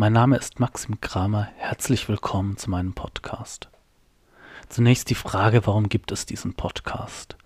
Mein 0.00 0.12
Name 0.12 0.36
ist 0.36 0.60
Maxim 0.60 1.00
Kramer. 1.00 1.48
Herzlich 1.56 2.08
willkommen 2.08 2.56
zu 2.56 2.70
meinem 2.70 2.92
Podcast. 2.92 3.68
Zunächst 4.68 5.10
die 5.10 5.16
Frage, 5.16 5.66
warum 5.66 5.88
gibt 5.88 6.12
es 6.12 6.24
diesen 6.24 6.54
Podcast? 6.54 7.36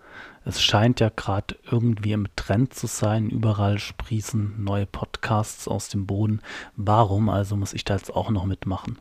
Es 0.45 0.62
scheint 0.62 1.01
ja 1.01 1.09
gerade 1.09 1.57
irgendwie 1.71 2.12
im 2.12 2.29
Trend 2.37 2.75
zu 2.75 2.87
sein. 2.87 3.30
Überall 3.30 3.79
sprießen 3.79 4.62
neue 4.62 4.85
Podcasts 4.85 5.67
aus 5.67 5.88
dem 5.88 6.04
Boden. 6.04 6.43
Warum 6.76 7.30
also 7.30 7.57
muss 7.57 7.72
ich 7.72 7.87
da 7.87 7.94
jetzt 7.94 8.15
auch 8.15 8.29
noch 8.29 8.44
mitmachen? 8.44 8.98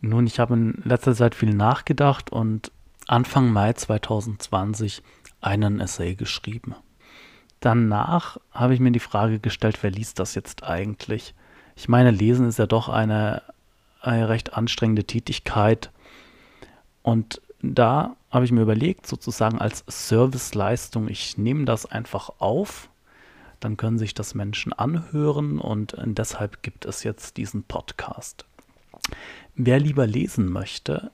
Nun, 0.00 0.26
ich 0.26 0.40
habe 0.40 0.54
in 0.54 0.80
letzter 0.86 1.14
Zeit 1.14 1.34
viel 1.34 1.52
nachgedacht 1.52 2.32
und 2.32 2.72
Anfang 3.08 3.52
Mai 3.52 3.74
2020 3.74 5.02
einen 5.42 5.80
Essay 5.80 6.14
geschrieben. 6.14 6.76
Danach 7.60 8.38
habe 8.52 8.72
ich 8.72 8.80
mir 8.80 8.90
die 8.90 9.00
Frage 9.00 9.38
gestellt, 9.38 9.82
wer 9.82 9.90
liest 9.90 10.18
das 10.18 10.34
jetzt 10.34 10.62
eigentlich? 10.62 11.34
Ich 11.82 11.88
meine, 11.88 12.12
Lesen 12.12 12.46
ist 12.46 12.60
ja 12.60 12.68
doch 12.68 12.88
eine, 12.88 13.42
eine 14.00 14.28
recht 14.28 14.54
anstrengende 14.54 15.02
Tätigkeit. 15.02 15.90
Und 17.02 17.42
da 17.60 18.14
habe 18.30 18.44
ich 18.44 18.52
mir 18.52 18.62
überlegt, 18.62 19.04
sozusagen 19.04 19.58
als 19.58 19.82
Serviceleistung, 19.88 21.08
ich 21.08 21.38
nehme 21.38 21.64
das 21.64 21.84
einfach 21.84 22.34
auf, 22.38 22.88
dann 23.58 23.76
können 23.76 23.98
sich 23.98 24.14
das 24.14 24.36
Menschen 24.36 24.72
anhören 24.72 25.58
und 25.58 25.96
deshalb 26.06 26.62
gibt 26.62 26.84
es 26.84 27.02
jetzt 27.02 27.36
diesen 27.36 27.64
Podcast. 27.64 28.44
Wer 29.56 29.80
lieber 29.80 30.06
lesen 30.06 30.52
möchte, 30.52 31.10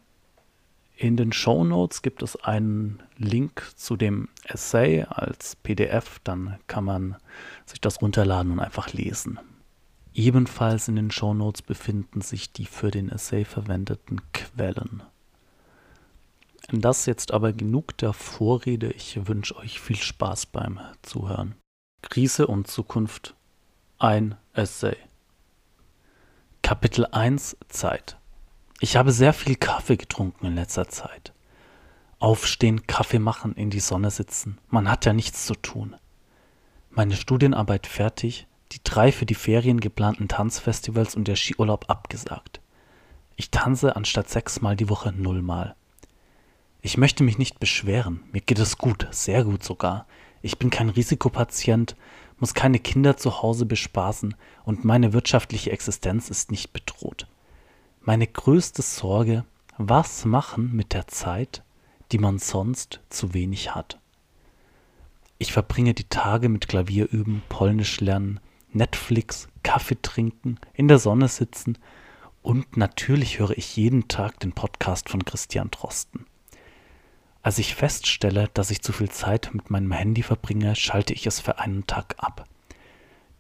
in 0.99 1.17
den 1.17 1.33
Show 1.33 1.65
Notes 1.65 2.03
gibt 2.03 2.23
es 2.23 2.37
einen 2.45 3.03
Link 3.17 3.63
zu 3.75 3.97
dem 3.97 4.29
Essay 4.45 5.07
als 5.09 5.57
PDF, 5.57 6.19
dann 6.25 6.59
kann 6.67 6.85
man 6.85 7.17
sich 7.65 7.81
das 7.81 8.03
runterladen 8.03 8.53
und 8.53 8.61
einfach 8.61 8.93
lesen. 8.93 9.39
Ebenfalls 10.19 10.89
in 10.89 10.97
den 10.97 11.13
Show 11.13 11.33
Notes 11.33 11.63
befinden 11.63 12.23
sich 12.23 12.53
die 12.53 12.67
für 12.67 12.91
den 12.91 13.09
Essay 13.09 13.45
verwendeten 13.45 14.21
Quellen. 14.33 15.05
Das 16.73 17.07
jetzt 17.07 17.33
aber 17.33 17.53
genug 17.53 17.97
der 17.99 18.13
Vorrede. 18.13 18.91
Ich 18.91 19.29
wünsche 19.29 19.55
euch 19.55 19.79
viel 19.79 19.95
Spaß 19.95 20.47
beim 20.47 20.81
Zuhören. 21.03 21.55
Krise 22.03 22.49
und 22.49 22.67
Zukunft. 22.67 23.37
Ein 24.01 24.35
Essay. 24.55 24.97
Kapitel 26.63 27.07
1 27.07 27.57
Zeit. 27.69 28.19
Ich 28.81 28.97
habe 28.97 29.13
sehr 29.13 29.33
viel 29.33 29.55
Kaffee 29.55 29.97
getrunken 29.97 30.47
in 30.47 30.57
letzter 30.57 30.89
Zeit. 30.89 31.33
Aufstehen, 32.19 32.89
Kaffee 32.89 33.21
machen, 33.21 33.55
in 33.55 33.71
die 33.71 33.79
Sonne 33.79 34.11
sitzen. 34.11 34.59
Man 34.67 34.91
hat 34.91 35.07
ja 35.07 35.13
nichts 35.13 35.47
zu 35.47 35.55
tun. 35.55 35.95
Meine 36.91 37.15
Studienarbeit 37.15 37.87
fertig, 37.87 38.48
die 38.73 38.81
drei 38.85 39.13
für 39.13 39.27
die 39.27 39.35
Ferien 39.35 39.81
geplanten 39.81 40.29
Tanzfestivals 40.29 41.15
und 41.15 41.29
der 41.29 41.37
Skiurlaub 41.37 41.87
abgesagt. 41.89 42.61
Ich 43.37 43.51
tanze 43.51 43.97
anstatt 43.97 44.29
sechsmal 44.29 44.77
die 44.77 44.89
Woche 44.89 45.13
nullmal. 45.13 45.75
Ich 46.83 46.97
möchte 46.97 47.25
mich 47.25 47.39
nicht 47.39 47.61
beschweren. 47.61 48.23
Mir 48.33 48.41
geht 48.41 48.59
es 48.59 48.79
gut, 48.79 49.07
sehr 49.11 49.45
gut 49.45 49.63
sogar. 49.63 50.07
Ich 50.43 50.59
bin 50.59 50.71
kein 50.71 50.89
Risikopatient, 50.89 51.97
muss 52.39 52.55
keine 52.55 52.79
Kinder 52.79 53.17
zu 53.17 53.43
Hause 53.43 53.67
bespaßen 53.67 54.35
und 54.65 54.85
meine 54.85 55.13
wirtschaftliche 55.13 55.73
Existenz 55.73 56.31
ist 56.31 56.51
nicht 56.51 56.73
bedroht. 56.73 57.27
Meine 58.01 58.27
größte 58.27 58.83
Sorge, 58.83 59.45
was 59.77 60.25
machen 60.25 60.75
mit 60.75 60.93
der 60.93 61.09
Zeit, 61.09 61.63
die 62.13 62.19
man 62.19 62.39
sonst 62.39 63.01
zu 63.09 63.35
wenig 63.35 63.75
hat. 63.75 63.99
Ich 65.39 65.53
verbringe 65.53 65.95
die 65.95 66.09
Tage 66.09 66.49
mit 66.49 66.69
Klavierüben, 66.69 67.43
Polnisch 67.49 68.01
lernen, 68.01 68.41
Netflix, 68.79 69.49
Kaffee 69.63 70.01
trinken, 70.01 70.59
in 70.73 70.89
der 70.89 70.99
Sonne 70.99 71.29
sitzen 71.29 71.77
und 72.43 72.77
natürlich 72.77 73.39
höre 73.39 73.59
ich 73.59 73.77
jeden 73.77 74.09
Tag 74.09 74.41
den 74.41 74.53
Podcast 74.53 75.09
von 75.09 75.25
Christian 75.25 75.71
Drosten. 75.71 76.27
Als 77.43 77.59
ich 77.59 77.75
feststelle, 77.75 78.49
dass 78.55 78.71
ich 78.71 78.81
zu 78.81 78.93
viel 78.93 79.11
Zeit 79.11 79.51
mit 79.53 79.71
meinem 79.71 79.93
Handy 79.93 80.23
verbringe, 80.23 80.77
schalte 80.77 81.13
ich 81.13 81.27
es 81.27 81.41
für 81.41 81.59
einen 81.59 81.87
Tag 81.87 82.15
ab. 82.19 82.47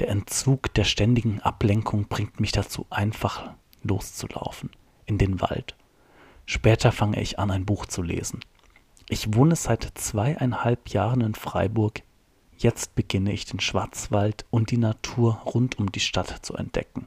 Der 0.01 0.09
Entzug 0.09 0.75
der 0.75 0.85
ständigen 0.85 1.41
Ablenkung 1.41 2.09
bringt 2.09 2.41
mich 2.41 2.53
dazu, 2.53 2.87
einfach 2.91 3.53
loszulaufen, 3.83 4.71
in 5.07 5.19
den 5.19 5.41
Wald. 5.41 5.77
Später 6.47 6.91
fange 6.93 7.21
ich 7.21 7.39
an, 7.39 7.51
ein 7.51 7.65
Buch 7.65 7.87
zu 7.87 8.03
lesen. 8.03 8.41
Ich 9.09 9.35
wohne 9.35 9.55
seit 9.55 9.89
zweieinhalb 9.95 10.89
Jahren 10.89 11.21
in 11.21 11.35
Freiburg. 11.35 12.03
Jetzt 12.61 12.97
beginne 12.97 13.33
ich 13.33 13.45
den 13.45 13.61
Schwarzwald 13.61 14.45
und 14.51 14.73
die 14.73 14.79
Natur 14.79 15.35
rund 15.45 15.79
um 15.79 15.93
die 15.93 16.01
Stadt 16.01 16.45
zu 16.45 16.55
entdecken. 16.55 17.07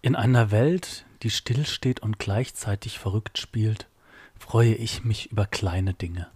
In 0.00 0.14
einer 0.14 0.52
Welt, 0.52 1.06
die 1.24 1.30
stillsteht 1.30 2.00
und 2.00 2.20
gleichzeitig 2.20 3.00
verrückt 3.00 3.38
spielt, 3.38 3.88
freue 4.38 4.74
ich 4.74 5.02
mich 5.02 5.32
über 5.32 5.44
kleine 5.46 5.92
Dinge. 5.92 6.28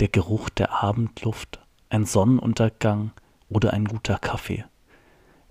Der 0.00 0.08
Geruch 0.08 0.48
der 0.48 0.82
Abendluft, 0.82 1.60
ein 1.90 2.06
Sonnenuntergang 2.06 3.12
oder 3.50 3.74
ein 3.74 3.84
guter 3.84 4.18
Kaffee. 4.18 4.64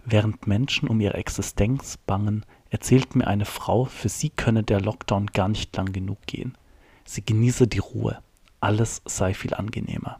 Während 0.05 0.47
Menschen 0.47 0.89
um 0.89 0.99
ihre 0.99 1.17
Existenz 1.17 1.97
bangen, 1.97 2.47
erzählt 2.71 3.15
mir 3.15 3.27
eine 3.27 3.45
Frau, 3.45 3.85
für 3.85 4.09
sie 4.09 4.31
könne 4.31 4.63
der 4.63 4.81
Lockdown 4.81 5.27
gar 5.27 5.49
nicht 5.49 5.75
lang 5.77 5.93
genug 5.93 6.25
gehen. 6.25 6.57
Sie 7.05 7.23
genieße 7.23 7.67
die 7.67 7.79
Ruhe, 7.79 8.23
alles 8.59 9.03
sei 9.05 9.35
viel 9.35 9.53
angenehmer. 9.53 10.19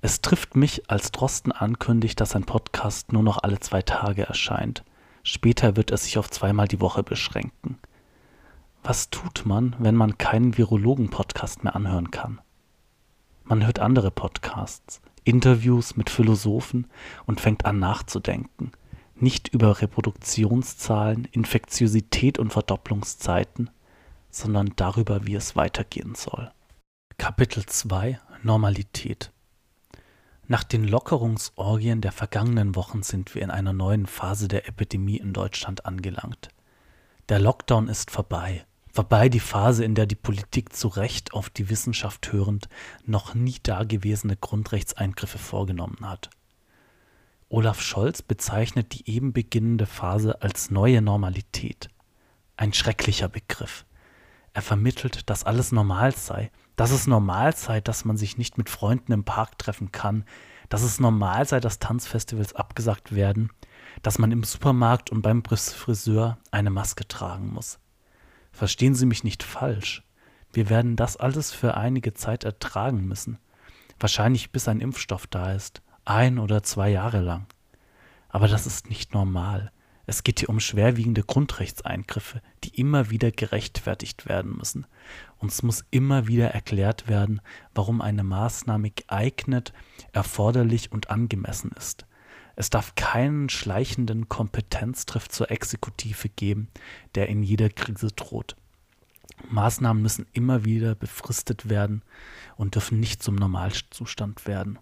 Es 0.00 0.20
trifft 0.20 0.54
mich, 0.54 0.88
als 0.88 1.10
Drosten 1.10 1.50
ankündigt, 1.50 2.20
dass 2.20 2.30
sein 2.30 2.44
Podcast 2.44 3.12
nur 3.12 3.24
noch 3.24 3.42
alle 3.42 3.58
zwei 3.58 3.82
Tage 3.82 4.22
erscheint. 4.22 4.84
Später 5.24 5.76
wird 5.76 5.90
er 5.90 5.96
sich 5.96 6.18
auf 6.18 6.30
zweimal 6.30 6.68
die 6.68 6.80
Woche 6.80 7.02
beschränken. 7.02 7.78
Was 8.84 9.10
tut 9.10 9.44
man, 9.44 9.74
wenn 9.80 9.96
man 9.96 10.16
keinen 10.16 10.56
Virologen-Podcast 10.56 11.64
mehr 11.64 11.74
anhören 11.74 12.12
kann? 12.12 12.40
Man 13.42 13.66
hört 13.66 13.80
andere 13.80 14.12
Podcasts, 14.12 15.00
Interviews 15.24 15.96
mit 15.96 16.10
Philosophen 16.10 16.86
und 17.26 17.40
fängt 17.40 17.64
an 17.64 17.80
nachzudenken. 17.80 18.70
Nicht 19.16 19.48
über 19.48 19.80
Reproduktionszahlen, 19.80 21.24
Infektiosität 21.32 22.38
und 22.38 22.52
Verdopplungszeiten, 22.52 23.68
sondern 24.30 24.74
darüber, 24.76 25.26
wie 25.26 25.34
es 25.34 25.56
weitergehen 25.56 26.14
soll. 26.14 26.52
Kapitel 27.16 27.66
2 27.66 28.20
Normalität 28.44 29.32
Nach 30.48 30.64
den 30.64 30.84
Lockerungsorgien 30.84 32.00
der 32.00 32.12
vergangenen 32.12 32.74
Wochen 32.74 33.02
sind 33.02 33.34
wir 33.34 33.42
in 33.42 33.50
einer 33.50 33.72
neuen 33.72 34.06
Phase 34.06 34.48
der 34.48 34.66
Epidemie 34.66 35.18
in 35.18 35.32
Deutschland 35.32 35.86
angelangt. 35.86 36.48
Der 37.28 37.38
Lockdown 37.38 37.88
ist 37.88 38.10
vorbei 38.10 38.64
Vorbei 38.98 39.28
die 39.28 39.38
Phase, 39.38 39.84
in 39.84 39.94
der 39.94 40.06
die 40.06 40.16
Politik 40.16 40.74
zu 40.74 40.88
Recht 40.88 41.32
auf 41.32 41.50
die 41.50 41.70
Wissenschaft 41.70 42.32
hörend 42.32 42.68
noch 43.04 43.32
nie 43.32 43.54
dagewesene 43.62 44.36
Grundrechtseingriffe 44.36 45.38
vorgenommen 45.38 45.98
hat. 46.02 46.30
Olaf 47.48 47.80
Scholz 47.80 48.22
bezeichnet 48.22 48.94
die 48.94 49.08
eben 49.08 49.32
beginnende 49.32 49.86
Phase 49.86 50.42
als 50.42 50.72
neue 50.72 51.00
Normalität. 51.00 51.90
Ein 52.56 52.72
schrecklicher 52.72 53.28
Begriff. 53.28 53.84
Er 54.52 54.62
vermittelt, 54.62 55.30
dass 55.30 55.44
alles 55.44 55.70
normal 55.70 56.12
sei, 56.16 56.50
dass 56.78 56.92
es 56.92 57.08
normal 57.08 57.56
sei, 57.56 57.80
dass 57.80 58.04
man 58.04 58.16
sich 58.16 58.38
nicht 58.38 58.56
mit 58.56 58.70
Freunden 58.70 59.10
im 59.10 59.24
Park 59.24 59.58
treffen 59.58 59.90
kann, 59.90 60.24
dass 60.68 60.82
es 60.82 61.00
normal 61.00 61.44
sei, 61.44 61.58
dass 61.58 61.80
Tanzfestivals 61.80 62.54
abgesagt 62.54 63.16
werden, 63.16 63.50
dass 64.02 64.20
man 64.20 64.30
im 64.30 64.44
Supermarkt 64.44 65.10
und 65.10 65.20
beim 65.20 65.42
Friseur 65.42 66.38
eine 66.52 66.70
Maske 66.70 67.08
tragen 67.08 67.52
muss. 67.52 67.80
Verstehen 68.52 68.94
Sie 68.94 69.06
mich 69.06 69.24
nicht 69.24 69.42
falsch. 69.42 70.04
Wir 70.52 70.70
werden 70.70 70.94
das 70.94 71.16
alles 71.16 71.50
für 71.50 71.76
einige 71.76 72.14
Zeit 72.14 72.44
ertragen 72.44 73.08
müssen. 73.08 73.40
Wahrscheinlich 73.98 74.52
bis 74.52 74.68
ein 74.68 74.80
Impfstoff 74.80 75.26
da 75.26 75.54
ist. 75.54 75.82
Ein 76.04 76.38
oder 76.38 76.62
zwei 76.62 76.90
Jahre 76.90 77.20
lang. 77.20 77.46
Aber 78.28 78.46
das 78.46 78.68
ist 78.68 78.88
nicht 78.88 79.14
normal. 79.14 79.72
Es 80.10 80.22
geht 80.22 80.40
hier 80.40 80.48
um 80.48 80.58
schwerwiegende 80.58 81.22
Grundrechtseingriffe, 81.22 82.40
die 82.64 82.80
immer 82.80 83.10
wieder 83.10 83.30
gerechtfertigt 83.30 84.26
werden 84.26 84.56
müssen. 84.56 84.86
Uns 85.36 85.62
muss 85.62 85.84
immer 85.90 86.26
wieder 86.26 86.48
erklärt 86.48 87.08
werden, 87.08 87.42
warum 87.74 88.00
eine 88.00 88.24
Maßnahme 88.24 88.90
geeignet, 88.90 89.74
erforderlich 90.12 90.92
und 90.92 91.10
angemessen 91.10 91.72
ist. 91.76 92.06
Es 92.56 92.70
darf 92.70 92.94
keinen 92.94 93.50
schleichenden 93.50 94.30
Kompetenztriff 94.30 95.28
zur 95.28 95.50
Exekutive 95.50 96.30
geben, 96.30 96.68
der 97.14 97.28
in 97.28 97.42
jeder 97.42 97.68
Krise 97.68 98.06
droht. 98.06 98.56
Maßnahmen 99.50 100.02
müssen 100.02 100.26
immer 100.32 100.64
wieder 100.64 100.94
befristet 100.94 101.68
werden 101.68 102.02
und 102.56 102.76
dürfen 102.76 102.98
nicht 102.98 103.22
zum 103.22 103.34
Normalzustand 103.34 104.46
werden. 104.46 104.78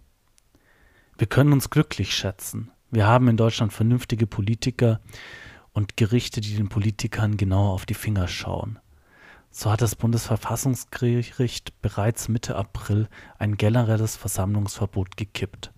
Wir 1.17 1.27
können 1.27 1.51
uns 1.51 1.69
glücklich 1.69 2.15
schätzen. 2.15 2.71
Wir 2.89 3.05
haben 3.05 3.27
in 3.27 3.35
Deutschland 3.35 3.73
vernünftige 3.73 4.27
Politiker 4.27 5.01
und 5.73 5.97
Gerichte, 5.97 6.39
die 6.39 6.55
den 6.55 6.69
Politikern 6.69 7.35
genauer 7.35 7.73
auf 7.73 7.85
die 7.85 7.93
Finger 7.93 8.29
schauen. 8.29 8.79
So 9.51 9.69
hat 9.69 9.81
das 9.81 9.97
Bundesverfassungsgericht 9.97 11.81
bereits 11.81 12.29
Mitte 12.29 12.55
April 12.55 13.09
ein 13.39 13.57
generelles 13.57 14.15
Versammlungsverbot 14.15 15.17
gekippt. 15.17 15.73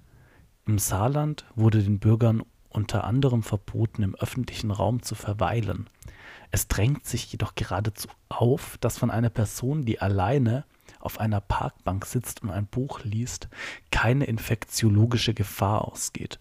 Im 0.67 0.77
Saarland 0.77 1.45
wurde 1.55 1.81
den 1.81 1.97
Bürgern 1.97 2.43
unter 2.69 3.05
anderem 3.05 3.41
verboten, 3.41 4.03
im 4.03 4.13
öffentlichen 4.13 4.69
Raum 4.69 5.01
zu 5.01 5.15
verweilen. 5.15 5.89
Es 6.51 6.67
drängt 6.67 7.07
sich 7.07 7.31
jedoch 7.31 7.55
geradezu 7.55 8.07
auf, 8.27 8.77
dass 8.81 8.99
von 8.99 9.09
einer 9.09 9.31
Person, 9.31 9.83
die 9.83 9.99
alleine 9.99 10.63
auf 10.99 11.19
einer 11.19 11.41
Parkbank 11.41 12.05
sitzt 12.05 12.43
und 12.43 12.51
ein 12.51 12.67
Buch 12.67 13.03
liest, 13.03 13.49
keine 13.89 14.25
infektiologische 14.25 15.33
Gefahr 15.33 15.87
ausgeht. 15.87 16.39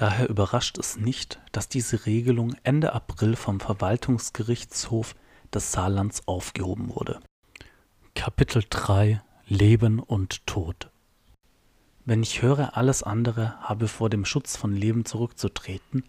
Daher 0.00 0.30
überrascht 0.30 0.78
es 0.78 0.96
nicht, 0.96 1.38
dass 1.52 1.68
diese 1.68 2.06
Regelung 2.06 2.56
Ende 2.62 2.94
April 2.94 3.36
vom 3.36 3.60
Verwaltungsgerichtshof 3.60 5.14
des 5.52 5.72
Saarlands 5.72 6.26
aufgehoben 6.26 6.88
wurde. 6.88 7.20
Kapitel 8.14 8.64
3 8.70 9.20
Leben 9.46 9.98
und 9.98 10.46
Tod 10.46 10.88
Wenn 12.06 12.22
ich 12.22 12.40
höre, 12.40 12.78
alles 12.78 13.02
andere 13.02 13.60
habe 13.60 13.88
vor 13.88 14.08
dem 14.08 14.24
Schutz 14.24 14.56
von 14.56 14.74
Leben 14.74 15.04
zurückzutreten, 15.04 16.04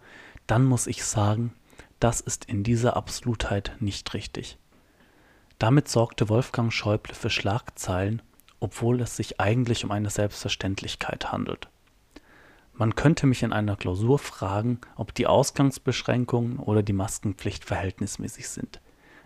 dann 0.47 0.63
muss 0.63 0.87
ich 0.87 1.03
sagen, 1.03 1.53
das 1.99 2.21
ist 2.21 2.45
in 2.45 2.63
dieser 2.63 2.95
Absolutheit 2.95 3.75
nicht 3.81 4.13
richtig. 4.13 4.57
Damit 5.59 5.89
sorgte 5.89 6.29
Wolfgang 6.29 6.71
Schäuble 6.71 7.13
für 7.13 7.29
Schlagzeilen, 7.29 8.21
obwohl 8.61 9.01
es 9.01 9.17
sich 9.17 9.41
eigentlich 9.41 9.83
um 9.83 9.91
eine 9.91 10.09
Selbstverständlichkeit 10.09 11.33
handelt. 11.33 11.70
Man 12.73 12.95
könnte 12.95 13.27
mich 13.27 13.43
in 13.43 13.53
einer 13.53 13.75
Klausur 13.75 14.17
fragen, 14.17 14.79
ob 14.95 15.13
die 15.13 15.27
Ausgangsbeschränkungen 15.27 16.57
oder 16.57 16.83
die 16.83 16.93
Maskenpflicht 16.93 17.65
verhältnismäßig 17.65 18.49
sind. 18.49 18.81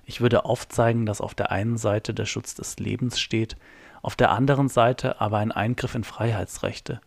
Ich 0.06 0.22
würde 0.22 0.46
aufzeigen, 0.46 1.06
dass 1.06 1.22
auf 1.22 1.34
der 1.34 1.52
einen 1.52 1.78
Seite 1.78 2.14
der 2.14 2.26
Schutz 2.26 2.56
des 2.56 2.78
Lebens 2.80 3.20
steht, 3.20 3.56
auf 4.02 4.16
der 4.16 4.32
anderen 4.32 4.70
Seite 4.70 5.20
aber 5.20 5.40
ein 5.40 5.52
Eingriff 5.52 5.96
in 5.96 6.04
Freiheitsrechte. 6.04 7.02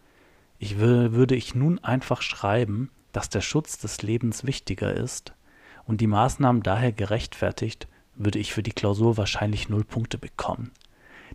Ich 0.59 0.79
würde, 0.79 1.13
würde 1.13 1.37
ich 1.37 1.55
nun 1.55 1.79
einfach 1.79 2.23
schreiben, 2.23 2.91
dass 3.13 3.29
der 3.29 3.41
Schutz 3.41 3.79
des 3.79 4.03
Lebens 4.03 4.45
wichtiger 4.45 4.93
ist 4.93 5.33
und 5.87 6.01
die 6.01 6.07
Maßnahmen 6.07 6.63
daher 6.63 6.93
gerechtfertigt, 6.93 7.89
würde 8.15 8.39
ich 8.39 8.53
für 8.53 8.63
die 8.65 8.73
Klausur 8.73 9.17
wahrscheinlich 9.17 9.69
null 9.69 9.85
Punkte 9.85 10.19
bekommen. 10.19 10.73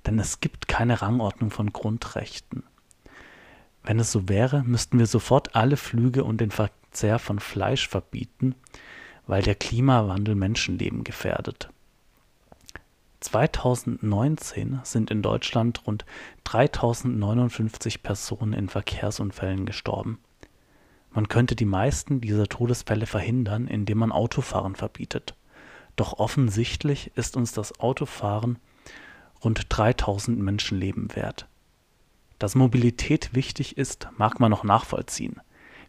Denn 0.05 0.19
es 0.19 0.41
gibt 0.41 0.67
keine 0.67 1.01
Rangordnung 1.01 1.49
von 1.49 1.71
Grundrechten. 1.71 2.63
Wenn 3.83 3.99
es 3.99 4.11
so 4.11 4.29
wäre, 4.29 4.63
müssten 4.63 4.97
wir 4.97 5.07
sofort 5.07 5.55
alle 5.55 5.77
Flüge 5.77 6.23
und 6.23 6.39
den 6.39 6.51
Verzehr 6.51 7.19
von 7.19 7.39
Fleisch 7.39 7.87
verbieten, 7.87 8.55
weil 9.27 9.41
der 9.41 9.55
Klimawandel 9.55 10.35
Menschenleben 10.35 11.03
gefährdet. 11.03 11.69
2019 13.19 14.81
sind 14.83 15.11
in 15.11 15.21
Deutschland 15.21 15.85
rund 15.87 16.05
3059 16.43 18.03
Personen 18.03 18.53
in 18.53 18.69
Verkehrsunfällen 18.69 19.65
gestorben. 19.65 20.19
Man 21.11 21.27
könnte 21.27 21.55
die 21.55 21.65
meisten 21.65 22.21
dieser 22.21 22.47
Todesfälle 22.47 23.05
verhindern, 23.05 23.67
indem 23.67 23.99
man 23.99 24.11
Autofahren 24.11 24.75
verbietet. 24.75 25.35
Doch 25.95 26.19
offensichtlich 26.19 27.11
ist 27.15 27.37
uns 27.37 27.51
das 27.51 27.79
Autofahren 27.79 28.57
rund 29.43 29.67
3000 29.69 30.39
Menschenleben 30.39 31.15
wert. 31.15 31.47
Dass 32.43 32.55
Mobilität 32.55 33.33
wichtig 33.33 33.77
ist, 33.77 34.09
mag 34.17 34.41
man 34.41 34.51
noch 34.51 34.65
nachvollziehen. 34.65 35.39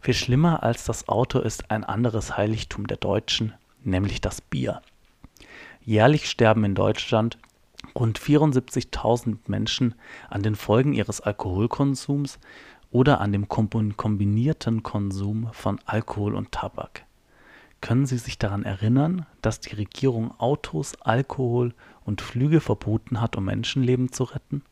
Viel 0.00 0.14
schlimmer 0.14 0.62
als 0.62 0.84
das 0.84 1.08
Auto 1.08 1.40
ist 1.40 1.72
ein 1.72 1.82
anderes 1.82 2.36
Heiligtum 2.36 2.86
der 2.86 2.96
Deutschen, 2.96 3.54
nämlich 3.82 4.20
das 4.20 4.40
Bier. 4.40 4.80
Jährlich 5.80 6.30
sterben 6.30 6.62
in 6.62 6.76
Deutschland 6.76 7.38
rund 7.96 8.20
74.000 8.20 9.38
Menschen 9.48 9.96
an 10.30 10.44
den 10.44 10.54
Folgen 10.54 10.92
ihres 10.92 11.20
Alkoholkonsums 11.20 12.38
oder 12.92 13.20
an 13.20 13.32
dem 13.32 13.48
kombinierten 13.48 14.84
Konsum 14.84 15.48
von 15.52 15.80
Alkohol 15.86 16.36
und 16.36 16.52
Tabak. 16.52 17.04
Können 17.80 18.06
Sie 18.06 18.18
sich 18.18 18.38
daran 18.38 18.62
erinnern, 18.62 19.26
dass 19.42 19.58
die 19.58 19.74
Regierung 19.74 20.38
Autos, 20.38 20.94
Alkohol 21.00 21.74
und 22.04 22.20
Flüge 22.20 22.60
verboten 22.60 23.20
hat, 23.20 23.34
um 23.34 23.46
Menschenleben 23.46 24.12
zu 24.12 24.22
retten? 24.22 24.62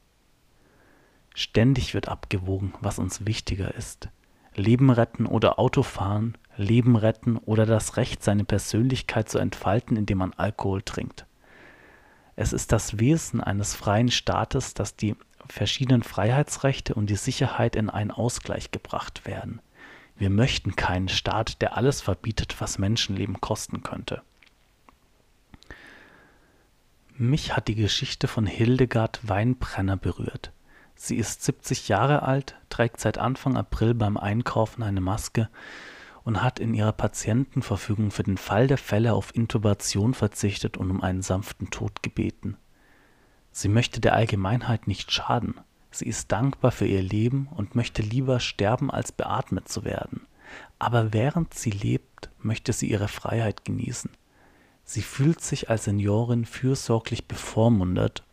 Ständig 1.35 1.95
wird 1.95 2.09
abgewogen, 2.09 2.75
was 2.81 2.99
uns 2.99 3.27
wichtiger 3.27 3.75
ist. 3.75 4.09
Leben 4.55 4.91
retten 4.91 5.27
oder 5.27 5.59
Autofahren, 5.59 6.37
Leben 6.57 6.97
retten 6.97 7.39
oder 7.39 7.65
das 7.65 7.97
Recht, 7.97 8.23
seine 8.23 8.45
Persönlichkeit 8.45 9.29
zu 9.29 9.39
entfalten, 9.39 9.97
indem 9.97 10.19
man 10.19 10.35
Alkohol 10.35 10.83
trinkt. 10.83 11.27
Es 12.37 12.53
ist 12.53 12.73
das 12.73 12.99
Wesen 12.99 13.41
eines 13.41 13.75
freien 13.75 14.11
Staates, 14.11 14.75
dass 14.75 14.97
die 14.97 15.17
verschiedenen 15.49 16.03
Freiheitsrechte 16.03 16.95
und 16.95 17.09
die 17.09 17.17
Sicherheit 17.17 17.77
in 17.77 17.91
einen 17.91 18.11
Ausgleich 18.11 18.71
gebracht 18.71 19.27
werden. 19.27 19.61
Wir 20.17 20.31
möchten 20.31 20.77
keinen 20.77 21.09
Staat, 21.09 21.61
der 21.63 21.77
alles 21.77 22.01
verbietet, 22.01 22.61
was 22.61 22.79
Menschenleben 22.79 23.41
kosten 23.41 23.83
könnte. 23.83 24.23
Mich 27.17 27.57
hat 27.57 27.69
die 27.69 27.75
Geschichte 27.75 28.29
von 28.29 28.47
Hildegard 28.47 29.21
Weinbrenner 29.23 29.97
berührt. 29.97 30.53
Sie 30.95 31.17
ist 31.17 31.43
70 31.43 31.89
Jahre 31.89 32.23
alt, 32.23 32.57
trägt 32.69 33.01
seit 33.01 33.19
Anfang 33.19 33.57
April 33.57 33.95
beim 33.95 34.17
Einkaufen 34.17 34.83
eine 34.83 35.01
Maske 35.01 35.49
und 36.25 36.43
hat 36.43 36.59
in 36.59 36.75
ihrer 36.75 36.93
Patientenverfügung 36.93 38.11
für 38.11 38.23
den 38.23 38.37
Fall 38.37 38.67
der 38.67 38.79
Fälle 38.79 39.15
auf 39.15 39.35
Intubation 39.35 40.15
verzichtet 40.15 40.77
und 40.77 40.91
um 40.91 41.03
einen 41.03 41.23
sanften 41.23 41.71
Tod 41.71 42.03
gebeten. 42.03 42.57
Sie 43.51 43.69
möchte 43.69 44.01
der 44.01 44.15
Allgemeinheit 44.15 44.87
nicht 44.87 45.11
schaden. 45.13 45.61
Sie 45.91 46.07
ist 46.07 46.33
dankbar 46.33 46.71
für 46.71 46.87
ihr 46.87 47.03
Leben 47.03 47.49
und 47.55 47.75
möchte 47.75 48.03
lieber 48.03 48.41
sterben, 48.41 48.91
als 48.91 49.13
beatmet 49.13 49.69
zu 49.69 49.85
werden. 49.85 50.27
Aber 50.79 51.13
während 51.13 51.55
sie 51.55 51.71
lebt, 51.71 52.31
möchte 52.41 52.73
sie 52.73 52.91
ihre 52.91 53.09
Freiheit 53.09 53.65
genießen. 53.65 54.11
Sie 54.85 55.03
fühlt 55.03 55.41
sich 55.41 55.71
als 55.71 55.85
Seniorin 55.85 56.45
fürsorglich 56.45 57.27
bevormundet 57.29 58.25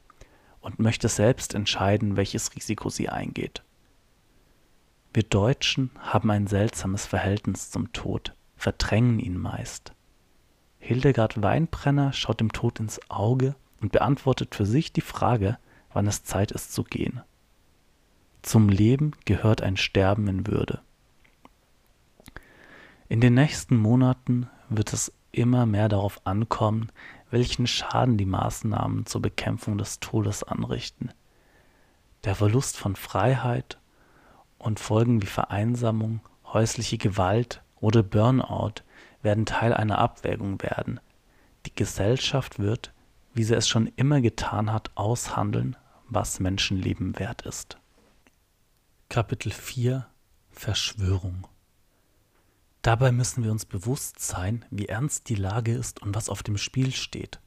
und 0.62 0.80
möchte 0.80 1.08
selbst 1.08 1.54
entscheiden, 1.54 2.18
welches 2.18 2.56
Risiko 2.56 2.90
sie 2.90 3.10
eingeht. 3.10 3.64
Wir 5.14 5.24
Deutschen 5.24 5.90
haben 6.00 6.30
ein 6.30 6.48
seltsames 6.48 7.06
Verhältnis 7.06 7.72
zum 7.72 7.92
Tod, 7.94 8.34
verdrängen 8.56 9.20
ihn 9.20 9.38
meist. 9.38 9.94
Hildegard 10.80 11.42
Weinbrenner 11.42 12.14
schaut 12.14 12.40
dem 12.40 12.52
Tod 12.52 12.80
ins 12.80 13.00
Auge 13.10 13.56
und 13.82 13.92
beantwortet 13.92 14.56
für 14.56 14.66
sich 14.66 14.94
die 14.94 15.02
Frage, 15.02 15.58
wann 15.94 16.08
es 16.08 16.24
Zeit 16.24 16.52
ist 16.52 16.74
zu 16.74 16.84
gehen. 16.84 17.22
Zum 18.42 18.70
Leben 18.70 19.12
gehört 19.26 19.62
ein 19.62 19.78
Sterben 19.78 20.28
in 20.28 20.48
Würde. 20.48 20.82
In 23.10 23.22
den 23.22 23.34
nächsten 23.34 23.76
Monaten 23.76 24.48
wird 24.70 24.94
es 24.94 25.12
immer 25.32 25.66
mehr 25.66 25.90
darauf 25.90 26.26
ankommen, 26.26 26.92
welchen 27.32 27.68
Schaden 27.68 28.18
die 28.18 28.26
Maßnahmen 28.26 29.06
zur 29.06 29.22
Bekämpfung 29.22 29.78
des 29.78 30.00
Todes 30.00 30.44
anrichten. 30.44 31.12
Der 32.24 32.36
Verlust 32.36 32.78
von 32.78 32.96
Freiheit 32.96 33.80
und 34.58 34.80
Folgen 34.80 35.22
wie 35.22 35.28
Vereinsamung, 35.28 36.22
häusliche 36.46 36.98
Gewalt 36.98 37.62
oder 37.80 38.04
Burnout 38.04 38.84
werden 39.22 39.46
Teil 39.46 39.74
einer 39.74 40.00
Abwägung 40.00 40.62
werden. 40.62 41.00
Die 41.66 41.76
Gesellschaft 41.76 42.60
wird, 42.60 42.94
wie 43.34 43.44
sie 43.44 43.56
es 43.56 43.68
schon 43.68 43.88
immer 43.96 44.22
getan 44.22 44.72
hat, 44.72 44.92
aushandeln, 44.96 45.76
was 46.08 46.40
Menschenleben 46.40 47.20
wert 47.20 47.44
ist. 47.44 47.78
Kapitel 49.08 49.52
4 49.52 50.08
Verschwörung 50.50 51.48
Dabei 52.82 53.12
müssen 53.12 53.44
wir 53.44 53.52
uns 53.52 53.66
bewusst 53.66 54.22
sein, 54.22 54.64
wie 54.70 54.86
ernst 54.86 55.28
die 55.30 55.36
Lage 55.36 55.74
ist 55.74 56.02
und 56.02 56.16
was 56.16 56.30
auf 56.30 56.44
dem 56.44 56.58
Spiel 56.58 56.94
steht. 56.94 57.40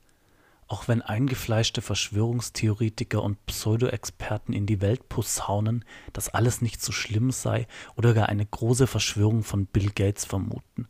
Auch 0.69 0.89
wenn 0.89 1.03
eingefleischte 1.03 1.83
Verschwörungstheoretiker 1.83 3.23
und 3.23 3.45
Pseudo-Experten 3.47 4.53
in 4.53 4.67
die 4.67 4.81
Welt 4.81 5.09
posaunen, 5.09 5.85
dass 6.13 6.29
alles 6.29 6.61
nicht 6.61 6.83
so 6.83 6.93
schlimm 6.93 7.31
sei 7.31 7.67
oder 7.97 8.15
gar 8.15 8.29
eine 8.29 8.45
große 8.47 8.87
Verschwörung 8.87 9.43
von 9.43 9.67
Bill 9.67 9.91
Gates 9.91 10.25
vermuten. 10.25 10.87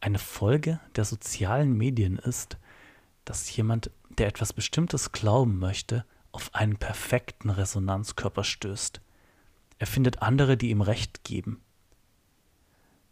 Eine 0.00 0.18
Folge 0.18 0.80
der 0.96 1.04
sozialen 1.04 1.76
Medien 1.76 2.18
ist, 2.18 2.58
dass 3.24 3.54
jemand, 3.56 3.90
der 4.10 4.28
etwas 4.28 4.52
Bestimmtes 4.52 5.12
glauben 5.12 5.58
möchte, 5.58 6.04
auf 6.32 6.54
einen 6.54 6.76
perfekten 6.76 7.50
Resonanzkörper 7.50 8.44
stößt. 8.44 9.00
Er 9.78 9.86
findet 9.86 10.22
andere, 10.22 10.56
die 10.56 10.70
ihm 10.70 10.82
Recht 10.82 11.24
geben. 11.24 11.60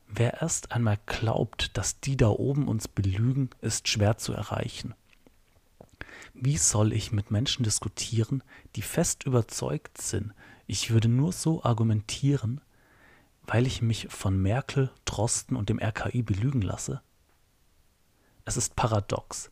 Wer 0.09 0.41
erst 0.41 0.73
einmal 0.73 0.99
glaubt, 1.07 1.77
dass 1.77 2.01
die 2.01 2.17
da 2.17 2.29
oben 2.29 2.69
uns 2.69 2.89
belügen, 2.89 3.51
ist 3.61 3.89
schwer 3.89 4.17
zu 4.19 4.33
erreichen. 4.33 4.95
Wie 6.33 6.57
soll 6.57 6.93
ich 6.93 7.13
mit 7.13 7.31
Menschen 7.31 7.65
diskutieren, 7.65 8.43
die 8.77 8.83
fest 8.83 9.25
überzeugt 9.25 10.01
sind, 10.01 10.33
ich 10.67 10.91
würde 10.91 11.09
nur 11.09 11.33
so 11.33 11.63
argumentieren, 11.63 12.61
weil 13.45 13.67
ich 13.67 13.83
mich 13.83 14.09
von 14.11 14.41
Merkel, 14.41 14.91
Drosten 15.05 15.57
und 15.57 15.69
dem 15.69 15.81
RKI 15.81 16.23
belügen 16.23 16.63
lasse? 16.63 17.01
Es 18.45 18.57
ist 18.57 18.77
paradox. 18.77 19.51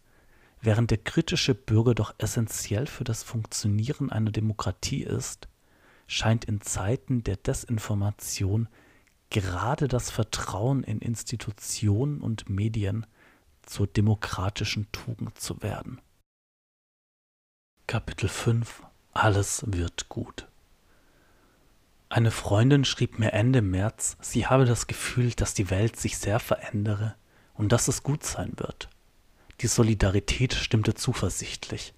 Während 0.61 0.91
der 0.91 0.99
kritische 0.99 1.55
Bürger 1.55 1.95
doch 1.95 2.15
essentiell 2.19 2.87
für 2.87 3.05
das 3.05 3.23
Funktionieren 3.23 4.11
einer 4.11 4.31
Demokratie 4.31 5.03
ist, 5.03 5.49
scheint 6.07 6.45
in 6.45 6.61
Zeiten 6.61 7.23
der 7.23 7.37
Desinformation 7.37 8.69
gerade 9.31 9.89
das 9.89 10.11
Vertrauen 10.11 10.83
in 10.83 11.01
Institutionen 11.01 12.21
und 12.21 12.49
Medien 12.49 13.07
zur 13.63 13.87
demokratischen 13.87 14.91
Tugend 14.93 15.39
zu 15.39 15.63
werden. 15.63 16.01
Kapitel 17.87 18.29
5 18.29 18.83
Alles 19.13 19.65
wird 19.67 20.09
gut. 20.09 20.49
Eine 22.09 22.31
Freundin 22.31 22.85
schrieb 22.85 23.19
mir 23.19 23.33
Ende 23.33 23.61
März, 23.61 24.17
sie 24.21 24.47
habe 24.47 24.65
das 24.67 24.87
Gefühl, 24.87 25.33
dass 25.33 25.55
die 25.55 25.71
Welt 25.71 25.97
sich 25.97 26.17
sehr 26.17 26.39
verändere 26.39 27.17
und 27.55 27.73
dass 27.73 27.89
es 27.89 28.03
gut 28.03 28.25
sein 28.25 28.53
wird. 28.57 28.89
Die 29.61 29.67
Solidarität 29.67 30.55
stimmte 30.55 30.95
zuversichtlich. 30.95 31.95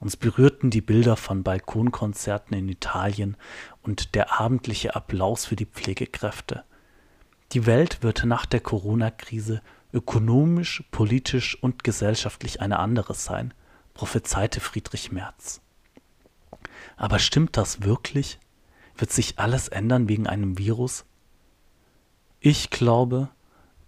Uns 0.00 0.16
berührten 0.16 0.70
die 0.70 0.80
Bilder 0.80 1.16
von 1.16 1.42
Balkonkonzerten 1.42 2.56
in 2.56 2.68
Italien 2.70 3.36
und 3.82 4.14
der 4.14 4.40
abendliche 4.40 4.96
Applaus 4.96 5.44
für 5.44 5.56
die 5.56 5.66
Pflegekräfte. 5.66 6.64
Die 7.52 7.66
Welt 7.66 8.02
wird 8.02 8.24
nach 8.24 8.46
der 8.46 8.60
Corona-Krise 8.60 9.60
ökonomisch, 9.92 10.84
politisch 10.90 11.62
und 11.62 11.84
gesellschaftlich 11.84 12.62
eine 12.62 12.78
andere 12.78 13.14
sein, 13.14 13.52
prophezeite 13.92 14.60
Friedrich 14.60 15.12
Merz. 15.12 15.60
Aber 16.96 17.18
stimmt 17.18 17.56
das 17.56 17.82
wirklich? 17.82 18.38
Wird 18.96 19.12
sich 19.12 19.38
alles 19.38 19.68
ändern 19.68 20.08
wegen 20.08 20.26
einem 20.26 20.56
Virus? 20.56 21.04
Ich 22.40 22.70
glaube, 22.70 23.28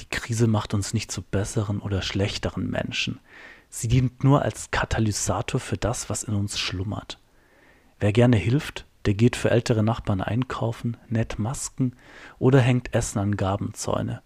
die 0.00 0.08
Krise 0.08 0.46
macht 0.46 0.74
uns 0.74 0.94
nicht 0.94 1.10
zu 1.12 1.22
besseren 1.22 1.80
oder 1.80 2.02
schlechteren 2.02 2.68
Menschen. 2.68 3.20
Sie 3.68 3.88
dient 3.88 4.24
nur 4.24 4.42
als 4.42 4.70
Katalysator 4.70 5.60
für 5.60 5.76
das, 5.76 6.10
was 6.10 6.24
in 6.24 6.34
uns 6.34 6.58
schlummert. 6.58 7.18
Wer 8.00 8.12
gerne 8.12 8.36
hilft, 8.36 8.86
der 9.06 9.14
geht 9.14 9.36
für 9.36 9.50
ältere 9.50 9.82
Nachbarn 9.82 10.20
einkaufen, 10.20 10.96
näht 11.08 11.38
Masken 11.38 11.96
oder 12.38 12.60
hängt 12.60 12.94
Essen 12.94 13.18
an 13.18 13.36
Gabenzäune. 13.36 14.22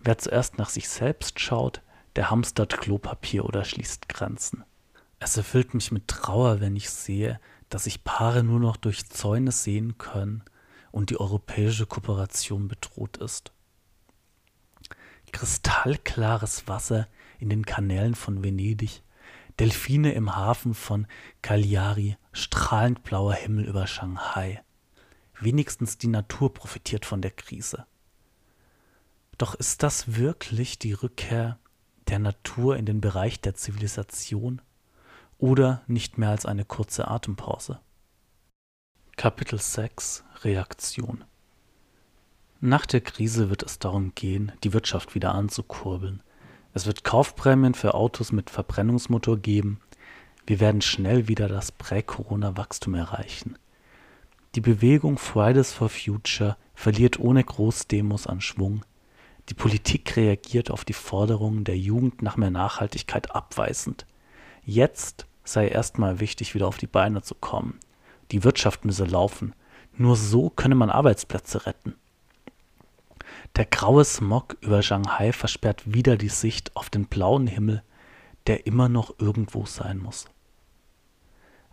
Wer 0.00 0.18
zuerst 0.18 0.58
nach 0.58 0.68
sich 0.68 0.88
selbst 0.88 1.40
schaut, 1.40 1.82
der 2.16 2.30
hamstert 2.30 2.78
Klopapier 2.78 3.44
oder 3.44 3.64
schließt 3.64 4.08
Grenzen. 4.08 4.64
Es 5.18 5.36
erfüllt 5.36 5.72
mich 5.74 5.92
mit 5.92 6.08
Trauer, 6.08 6.60
wenn 6.60 6.74
ich 6.74 6.90
sehe, 6.90 7.38
dass 7.68 7.84
sich 7.84 8.04
Paare 8.04 8.42
nur 8.42 8.60
noch 8.60 8.76
durch 8.76 9.08
Zäune 9.08 9.52
sehen 9.52 9.96
können 9.96 10.42
und 10.90 11.10
die 11.10 11.18
europäische 11.18 11.86
Kooperation 11.86 12.68
bedroht 12.68 13.18
ist. 13.18 13.52
Kristallklares 15.32 16.68
Wasser 16.68 17.08
in 17.38 17.50
den 17.50 17.66
Kanälen 17.66 18.14
von 18.14 18.44
Venedig, 18.44 19.02
Delfine 19.58 20.12
im 20.12 20.36
Hafen 20.36 20.74
von 20.74 21.06
Cagliari, 21.42 22.16
strahlend 22.32 23.02
blauer 23.02 23.34
Himmel 23.34 23.64
über 23.64 23.86
Shanghai. 23.86 24.62
Wenigstens 25.40 25.98
die 25.98 26.06
Natur 26.06 26.54
profitiert 26.54 27.04
von 27.04 27.20
der 27.20 27.32
Krise. 27.32 27.86
Doch 29.38 29.54
ist 29.54 29.82
das 29.82 30.14
wirklich 30.14 30.78
die 30.78 30.92
Rückkehr 30.92 31.58
der 32.08 32.18
Natur 32.18 32.76
in 32.76 32.86
den 32.86 33.00
Bereich 33.00 33.40
der 33.40 33.54
Zivilisation 33.54 34.62
oder 35.38 35.82
nicht 35.86 36.18
mehr 36.18 36.30
als 36.30 36.46
eine 36.46 36.64
kurze 36.64 37.08
Atempause? 37.08 37.80
Kapitel 39.16 39.58
6 39.58 40.24
Reaktion 40.42 41.24
Nach 42.64 42.86
der 42.86 43.00
Krise 43.00 43.50
wird 43.50 43.64
es 43.64 43.80
darum 43.80 44.12
gehen, 44.14 44.52
die 44.62 44.72
Wirtschaft 44.72 45.16
wieder 45.16 45.34
anzukurbeln, 45.34 46.22
es 46.72 46.86
wird 46.86 47.02
Kaufprämien 47.02 47.74
für 47.74 47.94
Autos 47.94 48.30
mit 48.30 48.50
Verbrennungsmotor 48.50 49.36
geben. 49.36 49.80
Wir 50.46 50.60
werden 50.60 50.80
schnell 50.80 51.26
wieder 51.26 51.48
das 51.48 51.72
Prä-Corona-Wachstum 51.72 52.94
erreichen. 52.94 53.58
Die 54.54 54.60
Bewegung 54.60 55.18
Fridays 55.18 55.72
for 55.72 55.88
Future 55.88 56.56
verliert 56.72 57.18
ohne 57.18 57.42
Großdemos 57.42 58.28
an 58.28 58.40
Schwung. 58.40 58.84
Die 59.48 59.54
Politik 59.54 60.14
reagiert 60.14 60.70
auf 60.70 60.84
die 60.84 60.92
Forderungen 60.92 61.64
der 61.64 61.76
Jugend 61.76 62.22
nach 62.22 62.36
mehr 62.36 62.52
Nachhaltigkeit 62.52 63.34
abweisend. 63.34 64.06
Jetzt 64.64 65.26
sei 65.42 65.66
erstmal 65.66 66.20
wichtig, 66.20 66.54
wieder 66.54 66.68
auf 66.68 66.78
die 66.78 66.86
Beine 66.86 67.22
zu 67.22 67.34
kommen. 67.34 67.80
Die 68.30 68.44
Wirtschaft 68.44 68.84
müsse 68.84 69.04
laufen. 69.04 69.52
Nur 69.96 70.14
so 70.14 70.48
könne 70.48 70.76
man 70.76 70.90
Arbeitsplätze 70.90 71.66
retten. 71.66 71.96
Der 73.56 73.66
graue 73.66 74.04
Smog 74.06 74.56
über 74.62 74.82
Shanghai 74.82 75.30
versperrt 75.30 75.92
wieder 75.92 76.16
die 76.16 76.30
Sicht 76.30 76.74
auf 76.74 76.88
den 76.88 77.04
blauen 77.04 77.46
Himmel, 77.46 77.82
der 78.46 78.66
immer 78.66 78.88
noch 78.88 79.18
irgendwo 79.18 79.66
sein 79.66 79.98
muss. 79.98 80.24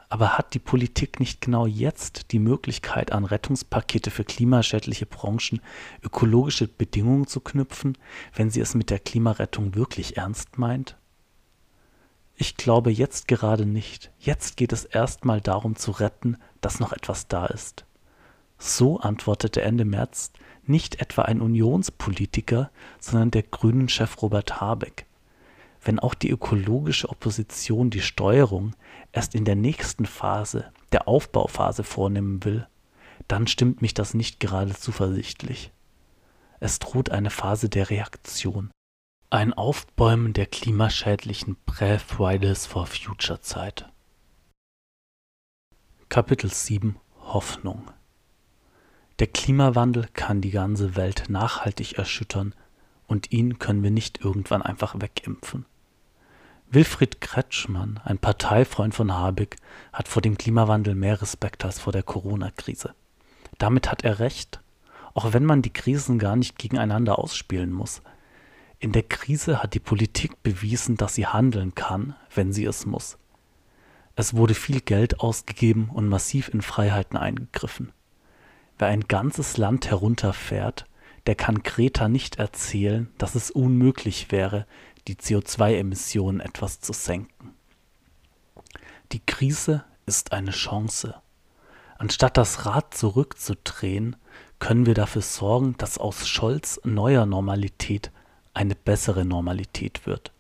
Aber 0.10 0.38
hat 0.38 0.54
die 0.54 0.60
Politik 0.60 1.22
nicht 1.22 1.40
genau 1.40 1.68
jetzt 1.68 2.32
die 2.32 2.40
Möglichkeit, 2.40 3.14
an 3.14 3.24
Rettungspakete 3.24 4.12
für 4.12 4.26
klimaschädliche 4.26 5.06
Branchen 5.06 5.62
ökologische 6.04 6.68
Bedingungen 6.68 7.28
zu 7.28 7.40
knüpfen, 7.40 7.98
wenn 8.34 8.50
sie 8.50 8.60
es 8.60 8.76
mit 8.76 8.90
der 8.90 9.00
Klimarettung 9.00 9.76
wirklich 9.76 10.18
ernst 10.18 10.58
meint? 10.58 10.98
Ich 12.36 12.58
glaube 12.58 12.92
jetzt 12.92 13.30
gerade 13.30 13.66
nicht. 13.66 14.12
Jetzt 14.20 14.58
geht 14.58 14.74
es 14.74 14.84
erstmal 14.84 15.40
darum 15.40 15.78
zu 15.78 15.92
retten, 15.92 16.38
dass 16.60 16.82
noch 16.82 16.92
etwas 16.92 17.28
da 17.30 17.46
ist. 17.46 17.86
So 18.60 19.00
antwortete 19.00 19.62
Ende 19.62 19.86
März 19.86 20.34
nicht 20.66 21.02
etwa 21.02 21.24
ein 21.24 21.42
Unionspolitiker, 21.42 22.70
sondern 23.00 23.32
der 23.32 23.44
Grünen-Chef 23.44 24.22
Robert 24.22 24.62
Habeck. 24.62 25.06
Wenn 25.82 26.00
auch 26.00 26.14
die 26.14 26.30
ökologische 26.30 27.10
Opposition 27.10 27.90
die 27.90 28.02
Steuerung 28.02 28.76
erst 29.14 29.34
in 29.34 29.46
der 29.46 29.56
nächsten 29.56 30.06
Phase, 30.06 30.72
der 30.92 31.08
Aufbauphase 31.08 31.84
vornehmen 31.84 32.44
will, 32.44 32.68
dann 33.28 33.48
stimmt 33.48 33.82
mich 33.82 33.94
das 33.94 34.14
nicht 34.14 34.40
gerade 34.42 34.76
zuversichtlich. 34.76 35.72
Es 36.60 36.80
droht 36.80 37.10
eine 37.10 37.30
Phase 37.30 37.70
der 37.70 37.90
Reaktion. 37.90 38.72
Ein 39.30 39.54
Aufbäumen 39.54 40.34
der 40.34 40.48
klimaschädlichen 40.48 41.56
Prä-Fridays 41.66 42.66
for 42.66 42.86
Future 42.86 43.40
Zeit. 43.40 43.90
Kapitel 46.10 46.52
7 46.52 46.98
Hoffnung 47.22 47.90
der 49.20 49.28
Klimawandel 49.28 50.08
kann 50.14 50.40
die 50.40 50.52
ganze 50.52 50.96
Welt 50.96 51.26
nachhaltig 51.28 51.98
erschüttern 51.98 52.56
und 53.08 53.32
ihn 53.32 53.60
können 53.60 53.84
wir 53.84 53.92
nicht 53.92 54.22
irgendwann 54.24 54.62
einfach 54.62 54.96
wegimpfen. 55.00 55.66
Wilfried 56.72 57.20
Kretschmann, 57.20 58.00
ein 58.06 58.20
Parteifreund 58.20 58.94
von 58.94 59.14
Habeck, 59.14 59.58
hat 59.92 60.08
vor 60.08 60.22
dem 60.22 60.38
Klimawandel 60.38 60.96
mehr 60.96 61.22
Respekt 61.22 61.66
als 61.66 61.80
vor 61.80 61.92
der 61.92 62.04
Corona-Krise. 62.04 62.94
Damit 63.58 63.92
hat 63.92 64.04
er 64.04 64.20
recht, 64.20 64.62
auch 65.14 65.34
wenn 65.34 65.44
man 65.44 65.64
die 65.64 65.74
Krisen 65.74 66.20
gar 66.20 66.36
nicht 66.36 66.58
gegeneinander 66.58 67.20
ausspielen 67.20 67.74
muss. 67.74 68.02
In 68.78 68.92
der 68.94 69.04
Krise 69.04 69.62
hat 69.62 69.74
die 69.74 69.80
Politik 69.80 70.42
bewiesen, 70.44 70.96
dass 70.96 71.16
sie 71.16 71.26
handeln 71.28 71.76
kann, 71.76 72.16
wenn 72.34 72.54
sie 72.54 72.66
es 72.66 72.86
muss. 72.86 73.18
Es 74.16 74.36
wurde 74.36 74.54
viel 74.54 74.80
Geld 74.80 75.20
ausgegeben 75.20 75.90
und 75.90 76.08
massiv 76.08 76.50
in 76.50 76.62
Freiheiten 76.62 77.18
eingegriffen. 77.18 77.92
Wer 78.80 78.88
ein 78.88 79.02
ganzes 79.02 79.58
Land 79.58 79.90
herunterfährt, 79.90 80.86
der 81.28 81.36
kann 81.36 81.64
Greta 81.64 82.08
nicht 82.08 82.38
erzählen, 82.38 83.10
dass 83.18 83.36
es 83.36 83.52
unmöglich 83.52 84.32
wäre, 84.32 84.66
die 85.08 85.16
CO2-Emissionen 85.16 86.40
etwas 86.40 86.80
zu 86.80 86.94
senken. 86.94 87.54
Die 89.12 89.20
Krise 89.20 89.84
ist 90.06 90.32
eine 90.32 90.52
Chance. 90.52 91.16
Anstatt 91.98 92.38
das 92.38 92.66
Rad 92.66 92.94
zurückzudrehen, 92.94 94.16
können 94.60 94.86
wir 94.86 94.94
dafür 94.94 95.22
sorgen, 95.22 95.76
dass 95.78 95.98
aus 95.98 96.28
Scholz 96.28 96.80
neuer 96.86 97.26
Normalität 97.26 98.12
eine 98.54 98.76
bessere 98.76 99.26
Normalität 99.26 100.06
wird. 100.06 100.32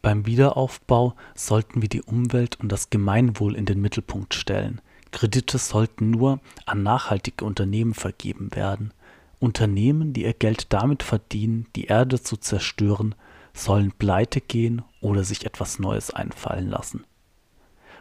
Beim 0.00 0.24
Wiederaufbau 0.24 1.14
sollten 1.34 1.82
wir 1.82 1.88
die 1.90 2.02
Umwelt 2.02 2.58
und 2.58 2.72
das 2.72 2.88
Gemeinwohl 2.88 3.54
in 3.54 3.66
den 3.66 3.80
Mittelpunkt 3.80 4.34
stellen, 4.34 4.80
Kredite 5.12 5.58
sollten 5.58 6.10
nur 6.10 6.40
an 6.66 6.82
nachhaltige 6.82 7.44
Unternehmen 7.44 7.94
vergeben 7.94 8.54
werden. 8.54 8.92
Unternehmen, 9.38 10.12
die 10.12 10.24
ihr 10.24 10.34
Geld 10.34 10.72
damit 10.72 11.02
verdienen, 11.02 11.66
die 11.76 11.84
Erde 11.84 12.20
zu 12.20 12.36
zerstören, 12.36 13.14
sollen 13.54 13.92
pleite 13.92 14.40
gehen 14.40 14.82
oder 15.00 15.24
sich 15.24 15.46
etwas 15.46 15.78
Neues 15.78 16.10
einfallen 16.10 16.68
lassen. 16.68 17.04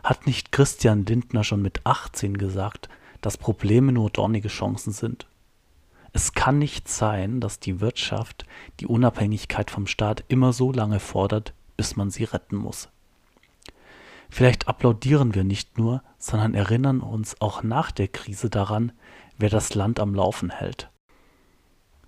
Hat 0.03 0.25
nicht 0.25 0.51
Christian 0.51 1.06
Lindner 1.06 1.44
schon 1.44 1.62
mit 1.62 1.86
18 1.86 2.38
gesagt, 2.38 2.89
dass 3.22 3.38
Probleme 3.38 3.91
nur 3.91 4.10
dornige 4.10 4.48
Chancen 4.48 4.94
sind? 4.94 5.27
Es 6.13 6.34
kann 6.34 6.58
nicht 6.58 6.89
sein, 6.89 7.39
dass 7.39 7.60
die 7.60 7.80
Wirtschaft 7.80 8.46
die 8.80 8.88
Unabhängigkeit 8.88 9.72
vom 9.72 9.88
Staat 9.88 10.24
immer 10.27 10.53
so 10.53 10.72
lange 10.72 11.00
fordert, 11.00 11.53
bis 11.77 11.96
man 11.96 12.10
sie 12.10 12.25
retten 12.25 12.58
muss. 12.58 12.89
Vielleicht 14.33 14.69
applaudieren 14.69 15.35
wir 15.35 15.43
nicht 15.43 15.77
nur, 15.77 16.01
sondern 16.17 16.53
erinnern 16.53 17.01
uns 17.01 17.41
auch 17.41 17.63
nach 17.63 17.91
der 17.91 18.07
Krise 18.07 18.50
daran, 18.50 18.93
wer 19.38 19.50
das 19.50 19.75
Land 19.75 20.00
am 20.00 20.15
Laufen 20.15 20.50
hält. 20.50 20.89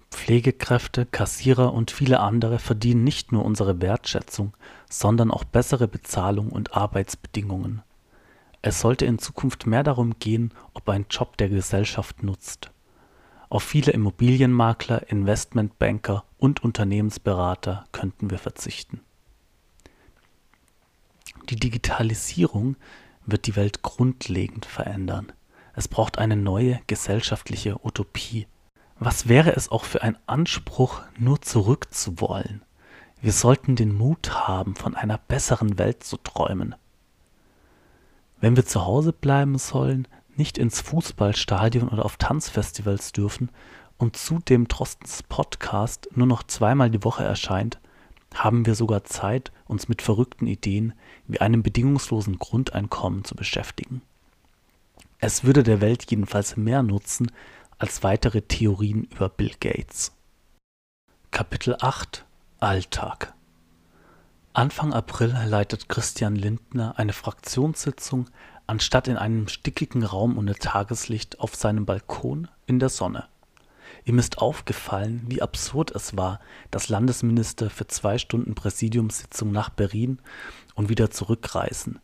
Pflegekräfte, 0.10 1.06
Kassierer 1.06 1.74
und 1.74 1.92
viele 1.92 2.22
andere 2.22 2.60
verdienen 2.60 3.04
nicht 3.04 3.34
nur 3.34 3.44
unsere 3.44 3.82
Wertschätzung, 3.82 4.54
sondern 4.90 5.32
auch 5.32 5.44
bessere 5.44 5.90
Bezahlung 5.90 6.50
und 6.50 6.78
Arbeitsbedingungen. 6.78 7.82
Es 8.62 8.80
sollte 8.80 9.06
in 9.06 9.20
Zukunft 9.20 9.68
mehr 9.68 9.84
darum 9.84 10.18
gehen, 10.18 10.54
ob 10.74 10.88
ein 10.88 11.08
Job 11.10 11.36
der 11.36 11.50
Gesellschaft 11.50 12.24
nutzt. 12.24 12.72
Auf 13.50 13.64
viele 13.64 13.92
Immobilienmakler, 13.92 15.10
Investmentbanker 15.12 16.24
und 16.38 16.64
Unternehmensberater 16.64 17.84
könnten 17.92 18.32
wir 18.32 18.40
verzichten. 18.40 19.02
Die 21.50 21.58
Digitalisierung 21.58 22.78
wird 23.26 23.48
die 23.48 23.56
Welt 23.56 23.82
grundlegend 23.82 24.66
verändern. 24.66 25.32
Es 25.76 25.88
braucht 25.88 26.18
eine 26.18 26.36
neue 26.36 26.80
gesellschaftliche 26.88 27.86
Utopie. 27.86 28.48
Was 29.00 29.28
wäre 29.28 29.56
es 29.56 29.70
auch 29.70 29.84
für 29.84 30.04
ein 30.04 30.18
Anspruch, 30.28 31.02
nur 31.18 31.42
zurückzuwollen? 31.42 32.62
Wir 33.22 33.34
sollten 33.34 33.76
den 33.76 33.94
Mut 33.94 34.48
haben, 34.48 34.76
von 34.76 34.96
einer 34.96 35.18
besseren 35.18 35.78
Welt 35.78 36.04
zu 36.04 36.18
träumen. 36.18 36.76
Wenn 38.40 38.56
wir 38.56 38.66
zu 38.66 38.86
Hause 38.86 39.14
bleiben 39.14 39.58
sollen, 39.58 40.08
nicht 40.36 40.58
ins 40.58 40.82
Fußballstadion 40.82 41.90
oder 41.90 42.06
auf 42.06 42.18
Tanzfestivals 42.18 43.12
dürfen 43.12 43.50
und 43.98 44.18
zudem 44.18 44.68
Trostens 44.68 45.24
Podcast 45.24 46.10
nur 46.16 46.28
noch 46.28 46.44
zweimal 46.44 46.90
die 46.90 47.04
Woche 47.04 47.24
erscheint, 47.24 47.80
haben 48.34 48.66
wir 48.66 48.76
sogar 48.76 49.04
Zeit, 49.04 49.52
uns 49.66 49.88
mit 49.88 50.02
verrückten 50.02 50.48
Ideen 50.48 50.94
wie 51.28 51.42
einem 51.42 51.64
bedingungslosen 51.64 52.40
Grundeinkommen 52.40 53.24
zu 53.24 53.36
beschäftigen. 53.36 54.02
Es 55.20 55.44
würde 55.44 55.64
der 55.64 55.82
Welt 55.82 56.10
jedenfalls 56.10 56.58
mehr 56.58 56.84
nutzen 56.84 57.32
als 57.78 58.04
weitere 58.04 58.42
Theorien 58.42 59.06
über 59.06 59.30
Bill 59.30 59.54
Gates. 59.60 60.12
Kapitel 61.32 61.78
8 61.80 62.26
Alltag 62.60 63.34
Anfang 64.54 64.94
April 64.94 65.36
leitet 65.48 65.90
Christian 65.90 66.36
Lindner 66.36 66.94
eine 66.98 67.14
Fraktionssitzung 67.14 68.30
anstatt 68.68 69.08
in 69.08 69.18
einem 69.18 69.48
stickigen 69.48 70.04
Raum 70.04 70.38
ohne 70.38 70.56
Tageslicht 70.56 71.40
auf 71.40 71.56
seinem 71.56 71.86
Balkon 71.86 72.48
in 72.68 72.80
der 72.80 72.90
Sonne. 72.90 73.28
Ihm 74.06 74.20
ist 74.20 74.40
aufgefallen, 74.40 75.24
wie 75.28 75.42
absurd 75.42 75.92
es 75.92 76.18
war, 76.18 76.40
dass 76.72 76.90
Landesminister 76.90 77.70
für 77.70 77.88
zwei 77.88 78.18
Stunden 78.18 78.56
Präsidiumssitzung 78.56 79.52
nach 79.52 79.70
Berlin 79.70 80.20
und 80.76 80.90
wieder 80.90 81.12
zurückreisen. 81.12 82.00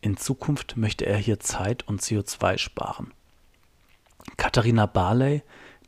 In 0.00 0.16
Zukunft 0.16 0.76
möchte 0.76 1.06
er 1.06 1.16
hier 1.16 1.40
Zeit 1.40 1.86
und 1.88 2.02
CO2 2.02 2.58
sparen. 2.58 3.12
Katharina 4.36 4.86
Barley, 4.86 5.42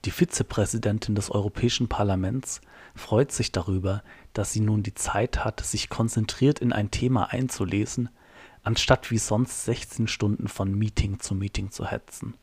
die 0.04 0.10
Vizepräsidentin 0.10 1.14
des 1.14 1.30
Europäischen 1.30 1.88
Parlaments, 1.88 2.60
freut 2.94 3.32
sich 3.32 3.52
darüber, 3.52 4.02
dass 4.32 4.52
sie 4.52 4.60
nun 4.60 4.82
die 4.82 4.94
Zeit 4.94 5.44
hat, 5.44 5.60
sich 5.60 5.88
konzentriert 5.88 6.58
in 6.58 6.72
ein 6.72 6.90
Thema 6.90 7.32
einzulesen, 7.32 8.08
anstatt 8.62 9.10
wie 9.10 9.18
sonst 9.18 9.64
16 9.64 10.08
Stunden 10.08 10.48
von 10.48 10.74
Meeting 10.74 11.20
zu 11.20 11.34
Meeting 11.34 11.70
zu 11.70 11.86
hetzen. 11.86 12.34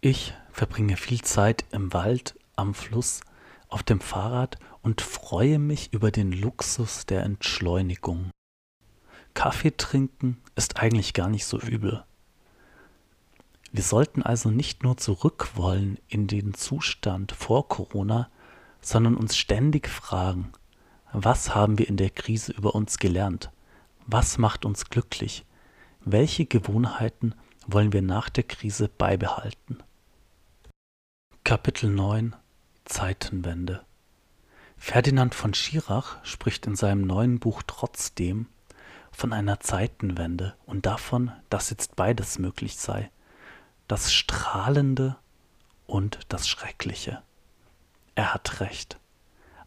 Ich 0.00 0.34
verbringe 0.52 0.96
viel 0.96 1.22
Zeit 1.22 1.64
im 1.72 1.92
Wald, 1.92 2.38
am 2.54 2.74
Fluss, 2.74 3.22
auf 3.68 3.82
dem 3.82 4.00
Fahrrad 4.00 4.58
und 4.82 5.00
freue 5.00 5.58
mich 5.58 5.92
über 5.92 6.10
den 6.10 6.32
Luxus 6.32 7.06
der 7.06 7.22
Entschleunigung. 7.22 8.30
Kaffee 9.34 9.76
trinken 9.76 10.36
ist 10.54 10.78
eigentlich 10.78 11.14
gar 11.14 11.28
nicht 11.28 11.46
so 11.46 11.58
übel. 11.58 12.04
Wir 13.72 13.82
sollten 13.82 14.22
also 14.22 14.50
nicht 14.50 14.82
nur 14.82 14.96
zurück 14.96 15.50
wollen 15.54 15.98
in 16.08 16.26
den 16.26 16.54
Zustand 16.54 17.32
vor 17.32 17.68
Corona, 17.68 18.30
sondern 18.80 19.16
uns 19.16 19.36
ständig 19.36 19.88
fragen, 19.88 20.52
was 21.12 21.54
haben 21.54 21.78
wir 21.78 21.88
in 21.88 21.96
der 21.96 22.10
Krise 22.10 22.52
über 22.52 22.74
uns 22.74 22.98
gelernt? 22.98 23.50
Was 24.06 24.38
macht 24.38 24.64
uns 24.64 24.84
glücklich? 24.90 25.44
Welche 26.04 26.46
Gewohnheiten 26.46 27.34
wollen 27.66 27.92
wir 27.92 28.02
nach 28.02 28.28
der 28.28 28.44
Krise 28.44 28.88
beibehalten? 28.88 29.78
Kapitel 31.44 31.90
9 31.90 32.34
Zeitenwende 32.84 33.84
Ferdinand 34.76 35.34
von 35.34 35.54
Schirach 35.54 36.24
spricht 36.24 36.66
in 36.66 36.76
seinem 36.76 37.02
neuen 37.02 37.40
Buch 37.40 37.62
trotzdem 37.66 38.46
von 39.10 39.32
einer 39.32 39.58
Zeitenwende 39.60 40.54
und 40.66 40.86
davon, 40.86 41.32
dass 41.50 41.70
jetzt 41.70 41.96
beides 41.96 42.38
möglich 42.38 42.76
sei, 42.76 43.10
das 43.88 44.12
Strahlende 44.12 45.16
und 45.86 46.20
das 46.28 46.48
Schreckliche. 46.48 47.22
Er 48.14 48.34
hat 48.34 48.60
recht. 48.60 48.98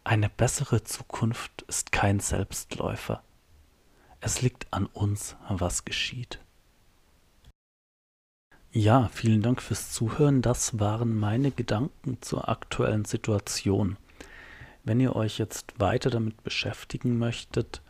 Eine 0.03 0.29
bessere 0.29 0.83
Zukunft 0.83 1.63
ist 1.63 1.91
kein 1.91 2.19
Selbstläufer. 2.19 3.23
Es 4.21 4.41
liegt 4.41 4.71
an 4.71 4.85
uns, 4.85 5.35
was 5.49 5.85
geschieht. 5.85 6.39
Ja, 8.71 9.09
vielen 9.11 9.41
Dank 9.41 9.63
fürs 9.63 9.91
Zuhören. 9.91 10.43
Das 10.43 10.79
waren 10.79 11.17
meine 11.17 11.49
Gedanken 11.49 12.19
zur 12.21 12.49
aktuellen 12.49 13.03
Situation. 13.03 13.97
Wenn 14.83 14.99
ihr 14.99 15.15
euch 15.15 15.39
jetzt 15.39 15.79
weiter 15.79 16.11
damit 16.11 16.43
beschäftigen 16.43 17.17
möchtet, 17.17 17.81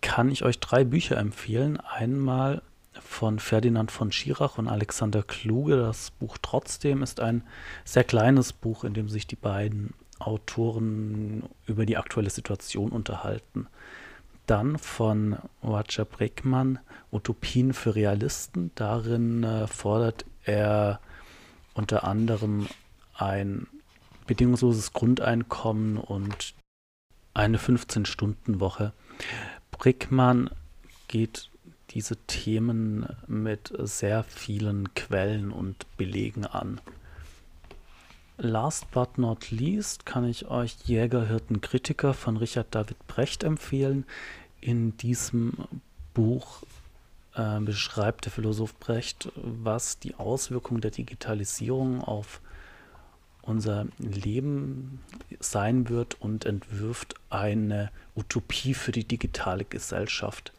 kann 0.00 0.32
ich 0.32 0.42
euch 0.42 0.58
drei 0.58 0.82
Bücher 0.82 1.16
empfehlen. 1.16 1.76
Einmal 1.78 2.62
von 3.00 3.38
Ferdinand 3.38 3.92
von 3.92 4.10
Schirach 4.10 4.58
und 4.58 4.66
Alexander 4.66 5.22
Kluge. 5.22 5.76
Das 5.76 6.10
Buch 6.10 6.38
Trotzdem 6.42 7.04
ist 7.04 7.20
ein 7.20 7.44
sehr 7.84 8.02
kleines 8.02 8.52
Buch, 8.52 8.82
in 8.82 8.94
dem 8.94 9.08
sich 9.08 9.28
die 9.28 9.36
beiden 9.36 9.94
Autoren 10.18 11.44
über 11.66 11.86
die 11.86 11.96
aktuelle 11.96 12.30
Situation 12.30 12.90
unterhalten. 12.90 13.68
Dann 14.48 14.78
von 14.78 15.36
Roger 15.62 16.06
Breckmann 16.06 16.78
Utopien 17.12 17.74
für 17.74 17.94
Realisten. 17.94 18.70
Darin 18.74 19.44
äh, 19.44 19.66
fordert 19.66 20.24
er 20.42 21.00
unter 21.74 22.04
anderem 22.04 22.66
ein 23.14 23.66
bedingungsloses 24.26 24.94
Grundeinkommen 24.94 25.98
und 25.98 26.54
eine 27.34 27.58
15-Stunden-Woche. 27.58 28.94
Brickmann 29.70 30.48
geht 31.08 31.50
diese 31.90 32.16
Themen 32.16 33.06
mit 33.26 33.70
sehr 33.78 34.24
vielen 34.24 34.94
Quellen 34.94 35.52
und 35.52 35.84
Belegen 35.98 36.46
an. 36.46 36.80
Last 38.40 38.92
but 38.92 39.18
not 39.18 39.50
least 39.50 40.06
kann 40.06 40.24
ich 40.24 40.46
euch 40.48 40.76
Jägerhirten 40.84 41.60
Kritiker 41.60 42.14
von 42.14 42.36
Richard 42.36 42.72
David 42.72 43.04
Brecht 43.08 43.42
empfehlen. 43.42 44.04
In 44.60 44.96
diesem 44.96 45.54
Buch 46.14 46.62
äh, 47.34 47.58
beschreibt 47.58 48.26
der 48.26 48.32
Philosoph 48.32 48.76
Brecht, 48.76 49.32
was 49.34 49.98
die 49.98 50.14
Auswirkungen 50.14 50.80
der 50.80 50.92
Digitalisierung 50.92 52.00
auf 52.00 52.40
unser 53.42 53.86
Leben 53.98 55.00
sein 55.40 55.88
wird 55.88 56.20
und 56.20 56.44
entwirft 56.44 57.14
eine 57.30 57.90
Utopie 58.14 58.74
für 58.74 58.92
die 58.92 59.04
digitale 59.04 59.64
Gesellschaft. 59.64 60.52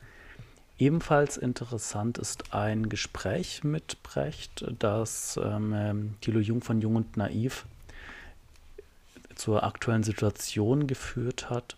Ebenfalls 0.79 1.35
interessant 1.35 2.17
ist 2.17 2.53
ein 2.53 2.87
Gespräch 2.87 3.65
mit 3.65 4.01
Brecht, 4.01 4.65
das 4.79 5.37
ähm, 5.43 6.15
Thilo 6.21 6.39
Jung 6.39 6.61
von 6.61 6.79
Jung 6.79 6.95
und 6.95 7.17
Naiv 7.17 7.65
zur 9.35 9.63
aktuellen 9.63 10.03
Situation 10.03 10.87
geführt 10.87 11.49
hat. 11.49 11.75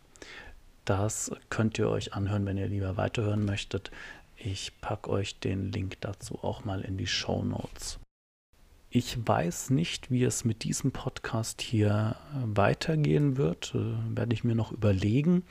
Das 0.86 1.32
könnt 1.50 1.80
ihr 1.80 1.90
euch 1.90 2.14
anhören, 2.14 2.46
wenn 2.46 2.58
ihr 2.58 2.68
lieber 2.68 2.96
weiterhören 2.96 3.44
möchtet. 3.44 3.90
Ich 4.38 4.72
packe 4.82 5.10
euch 5.10 5.40
den 5.40 5.72
Link 5.72 5.98
dazu 6.02 6.38
auch 6.44 6.64
mal 6.64 6.82
in 6.82 6.98
die 6.98 7.08
Show 7.08 7.44
Notes. 7.44 8.00
Ich 8.94 9.26
weiß 9.26 9.70
nicht, 9.70 10.12
wie 10.12 10.26
es 10.26 10.44
mit 10.44 10.66
diesem 10.66 10.92
Podcast 10.92 11.62
hier 11.62 12.18
äh, 12.34 12.40
weitergehen 12.44 13.38
wird. 13.38 13.74
Äh, 13.74 14.18
werde 14.18 14.34
ich 14.34 14.44
mir 14.44 14.54
noch 14.54 14.74
überlegen. 14.74 15.46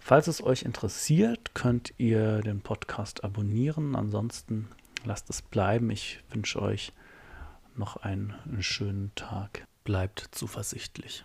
Falls 0.00 0.26
es 0.26 0.42
euch 0.42 0.64
interessiert, 0.64 1.54
könnt 1.54 1.94
ihr 1.96 2.40
den 2.40 2.62
Podcast 2.62 3.22
abonnieren. 3.22 3.94
Ansonsten 3.94 4.66
lasst 5.04 5.30
es 5.30 5.42
bleiben. 5.42 5.90
Ich 5.90 6.24
wünsche 6.30 6.60
euch 6.60 6.92
noch 7.76 7.98
einen 7.98 8.34
schönen 8.58 9.14
Tag. 9.14 9.64
Bleibt 9.84 10.26
zuversichtlich. 10.32 11.24